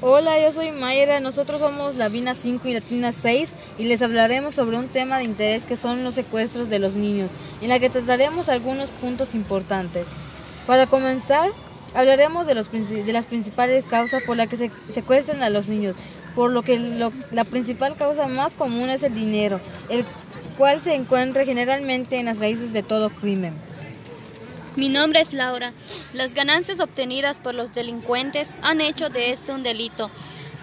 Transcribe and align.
Hola, 0.00 0.38
yo 0.40 0.52
soy 0.52 0.70
Mayra, 0.70 1.20
nosotros 1.20 1.60
somos 1.60 1.94
Lavina 1.94 2.34
5 2.34 2.68
y 2.68 2.74
Latina 2.74 3.12
6 3.12 3.48
y 3.78 3.84
les 3.84 4.02
hablaremos 4.02 4.54
sobre 4.54 4.76
un 4.76 4.88
tema 4.88 5.18
de 5.18 5.24
interés 5.24 5.64
que 5.64 5.76
son 5.76 6.04
los 6.04 6.14
secuestros 6.14 6.68
de 6.68 6.78
los 6.78 6.92
niños, 6.94 7.30
en 7.62 7.70
la 7.70 7.78
que 7.78 7.88
trataremos 7.88 8.48
algunos 8.48 8.90
puntos 8.90 9.34
importantes. 9.34 10.04
Para 10.66 10.86
comenzar, 10.86 11.48
hablaremos 11.94 12.46
de, 12.46 12.54
las 12.54 13.26
principales 13.26 13.84
causas 13.84 14.22
por 14.24 14.36
las 14.36 14.48
que 14.48 14.56
se 14.56 14.70
secuestran 14.92 15.42
a 15.42 15.48
los 15.48 15.68
niños, 15.68 15.96
por 16.34 16.50
lo 16.50 16.62
que 16.62 16.78
la 17.30 17.44
principal 17.44 17.96
causa 17.96 18.28
más 18.28 18.54
común 18.54 18.90
es 18.90 19.02
el 19.02 19.14
dinero, 19.14 19.58
el 19.88 20.04
cual 20.58 20.82
se 20.82 20.94
encuentra 20.94 21.44
generalmente 21.44 22.16
en 22.16 22.26
las 22.26 22.40
raíces 22.40 22.72
de 22.72 22.82
todo 22.82 23.10
crimen. 23.10 23.54
Mi 24.76 24.88
nombre 24.88 25.20
es 25.20 25.32
Laura. 25.32 25.72
Las 26.14 26.34
ganancias 26.34 26.80
obtenidas 26.80 27.36
por 27.36 27.54
los 27.54 27.72
delincuentes 27.74 28.48
han 28.62 28.80
hecho 28.80 29.08
de 29.08 29.30
este 29.30 29.52
un 29.52 29.62
delito, 29.62 30.10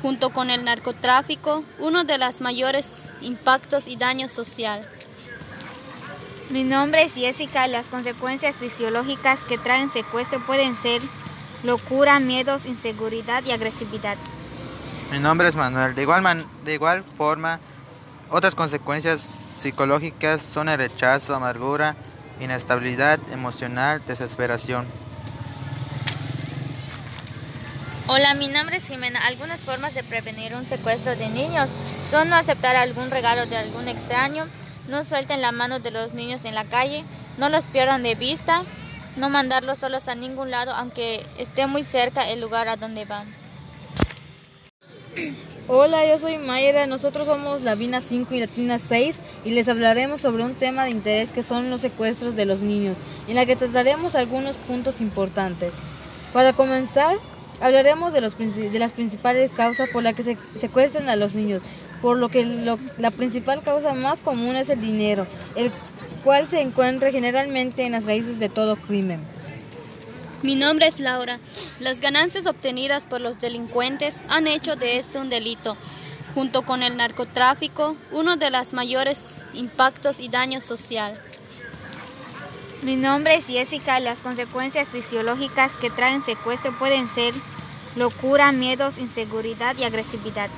junto 0.00 0.30
con 0.30 0.48
el 0.48 0.64
narcotráfico, 0.64 1.62
uno 1.78 2.04
de 2.04 2.16
los 2.16 2.40
mayores 2.40 2.86
impactos 3.20 3.86
y 3.86 3.96
daños 3.96 4.30
social. 4.30 4.80
Mi 6.48 6.64
nombre 6.64 7.02
es 7.02 7.14
Jessica. 7.14 7.66
Las 7.66 7.86
consecuencias 7.86 8.56
fisiológicas 8.56 9.40
que 9.40 9.58
traen 9.58 9.90
secuestro 9.90 10.40
pueden 10.40 10.74
ser 10.76 11.02
locura, 11.62 12.18
miedos, 12.18 12.64
inseguridad 12.64 13.44
y 13.44 13.50
agresividad. 13.50 14.16
Mi 15.12 15.18
nombre 15.18 15.48
es 15.48 15.56
Manuel. 15.56 15.94
De 15.94 16.02
igual, 16.02 16.46
de 16.64 16.72
igual 16.72 17.04
forma, 17.04 17.60
otras 18.30 18.54
consecuencias 18.54 19.28
psicológicas 19.58 20.40
son 20.40 20.70
el 20.70 20.78
rechazo, 20.78 21.34
amargura, 21.34 21.94
inestabilidad 22.40 23.18
emocional, 23.32 24.02
desesperación. 24.06 24.86
Hola, 28.06 28.34
mi 28.34 28.48
nombre 28.48 28.78
es 28.78 28.86
Jimena. 28.86 29.20
Algunas 29.26 29.60
formas 29.60 29.94
de 29.94 30.02
prevenir 30.02 30.54
un 30.54 30.66
secuestro 30.66 31.14
de 31.14 31.28
niños 31.28 31.68
son 32.10 32.30
no 32.30 32.36
aceptar 32.36 32.74
algún 32.74 33.10
regalo 33.10 33.44
de 33.46 33.56
algún 33.56 33.86
extraño, 33.86 34.46
no 34.88 35.04
suelten 35.04 35.42
la 35.42 35.52
mano 35.52 35.78
de 35.78 35.90
los 35.90 36.14
niños 36.14 36.44
en 36.44 36.54
la 36.54 36.64
calle, 36.64 37.04
no 37.36 37.50
los 37.50 37.66
pierdan 37.66 38.02
de 38.02 38.14
vista, 38.14 38.62
no 39.16 39.28
mandarlos 39.28 39.78
solos 39.78 40.08
a 40.08 40.14
ningún 40.14 40.50
lado 40.50 40.72
aunque 40.72 41.26
esté 41.36 41.66
muy 41.66 41.84
cerca 41.84 42.22
el 42.30 42.40
lugar 42.40 42.68
a 42.68 42.76
donde 42.76 43.04
van. 43.04 43.34
Hola, 45.70 46.06
yo 46.06 46.18
soy 46.18 46.38
Mayra, 46.38 46.86
nosotros 46.86 47.26
somos 47.26 47.60
Lavina 47.60 48.00
5 48.00 48.34
y 48.34 48.40
Latina 48.40 48.78
6 48.78 49.14
y 49.44 49.50
les 49.50 49.68
hablaremos 49.68 50.22
sobre 50.22 50.42
un 50.42 50.54
tema 50.54 50.84
de 50.84 50.92
interés 50.92 51.28
que 51.28 51.42
son 51.42 51.68
los 51.68 51.82
secuestros 51.82 52.34
de 52.34 52.46
los 52.46 52.60
niños, 52.60 52.96
en 53.28 53.34
la 53.34 53.44
que 53.44 53.54
trataremos 53.54 54.14
algunos 54.14 54.56
puntos 54.56 55.02
importantes. 55.02 55.70
Para 56.32 56.54
comenzar, 56.54 57.16
hablaremos 57.60 58.14
de, 58.14 58.22
los, 58.22 58.38
de 58.38 58.78
las 58.78 58.92
principales 58.92 59.50
causas 59.50 59.90
por 59.90 60.02
las 60.02 60.14
que 60.14 60.22
se 60.22 60.38
secuestran 60.58 61.10
a 61.10 61.16
los 61.16 61.34
niños, 61.34 61.60
por 62.00 62.16
lo 62.16 62.30
que 62.30 62.46
la 62.96 63.10
principal 63.10 63.60
causa 63.60 63.92
más 63.92 64.20
común 64.20 64.56
es 64.56 64.70
el 64.70 64.80
dinero, 64.80 65.26
el 65.54 65.70
cual 66.24 66.48
se 66.48 66.62
encuentra 66.62 67.10
generalmente 67.10 67.84
en 67.84 67.92
las 67.92 68.06
raíces 68.06 68.38
de 68.38 68.48
todo 68.48 68.76
crimen. 68.76 69.20
Mi 70.42 70.54
nombre 70.54 70.86
es 70.86 71.00
Laura. 71.00 71.40
Las 71.80 72.00
ganancias 72.00 72.46
obtenidas 72.46 73.02
por 73.04 73.20
los 73.20 73.40
delincuentes 73.40 74.14
han 74.28 74.46
hecho 74.46 74.76
de 74.76 74.98
este 74.98 75.18
un 75.18 75.28
delito, 75.28 75.76
junto 76.34 76.62
con 76.62 76.84
el 76.84 76.96
narcotráfico, 76.96 77.96
uno 78.12 78.36
de 78.36 78.50
los 78.50 78.72
mayores 78.72 79.18
impactos 79.54 80.20
y 80.20 80.28
daños 80.28 80.62
social. 80.62 81.12
Mi 82.82 82.94
nombre 82.94 83.34
es 83.34 83.46
Jessica. 83.46 83.98
Las 83.98 84.20
consecuencias 84.20 84.86
fisiológicas 84.88 85.72
que 85.76 85.90
traen 85.90 86.22
secuestro 86.22 86.72
pueden 86.78 87.08
ser 87.08 87.34
locura, 87.96 88.52
miedos, 88.52 88.98
inseguridad 88.98 89.76
y 89.76 89.82
agresividad. 89.82 90.50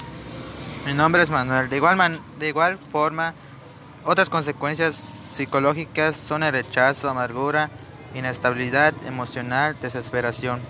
Mi 0.85 0.93
nombre 0.93 1.23
es 1.23 1.31
Manuel. 1.31 1.71
De 1.71 1.77
igual, 1.77 2.21
de 2.39 2.49
igual 2.49 2.79
forma, 2.93 3.33
otras 4.05 4.29
consecuencias 4.29 5.01
psicológicas 5.33 6.17
son 6.17 6.43
el 6.43 6.53
rechazo, 6.53 7.09
amargura, 7.09 7.71
inestabilidad 8.15 8.95
emocional, 9.07 9.77
desesperación. 9.81 10.63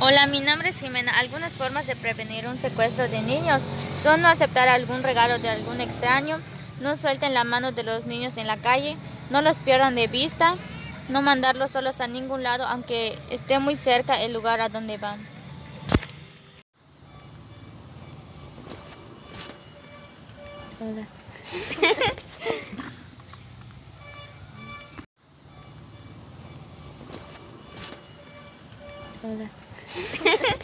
Hola, 0.00 0.26
mi 0.28 0.40
nombre 0.40 0.68
es 0.68 0.78
Jimena. 0.78 1.10
Algunas 1.18 1.52
formas 1.52 1.86
de 1.86 1.96
prevenir 1.96 2.46
un 2.46 2.60
secuestro 2.60 3.08
de 3.08 3.20
niños 3.22 3.60
son 4.02 4.22
no 4.22 4.28
aceptar 4.28 4.68
algún 4.68 5.02
regalo 5.02 5.38
de 5.38 5.48
algún 5.48 5.80
extraño, 5.80 6.38
no 6.80 6.96
suelten 6.96 7.34
la 7.34 7.42
mano 7.42 7.72
de 7.72 7.82
los 7.82 8.06
niños 8.06 8.36
en 8.36 8.46
la 8.46 8.58
calle, 8.58 8.96
no 9.30 9.42
los 9.42 9.58
pierdan 9.58 9.96
de 9.96 10.06
vista, 10.06 10.54
no 11.08 11.20
mandarlos 11.20 11.72
solos 11.72 12.00
a 12.00 12.06
ningún 12.06 12.42
lado 12.42 12.64
aunque 12.66 13.18
esté 13.30 13.58
muy 13.58 13.76
cerca 13.76 14.22
el 14.22 14.32
lugar 14.32 14.60
a 14.60 14.68
donde 14.68 14.98
van. 14.98 15.26
Hola. 20.80 21.08
Öyle. 29.24 29.48